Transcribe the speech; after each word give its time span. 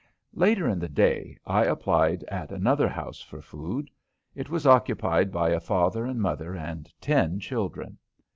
Later 0.33 0.67
in 0.67 0.79
the 0.79 0.89
day 0.89 1.37
I 1.45 1.63
applied 1.63 2.23
at 2.23 2.51
another 2.51 2.87
house 2.89 3.21
for 3.21 3.39
food. 3.39 3.91
It 4.33 4.49
was 4.49 4.65
occupied 4.65 5.31
by 5.31 5.51
a 5.51 5.59
father 5.59 6.05
and 6.07 6.19
mother 6.19 6.55
and 6.55 6.91
ten 6.99 7.39
children. 7.39 7.99